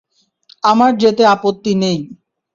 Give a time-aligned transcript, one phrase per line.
[0.63, 1.99] আমার যেতে আপত্তি নেই।